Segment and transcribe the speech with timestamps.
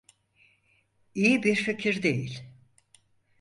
[1.15, 2.43] İyi bir fikir değil.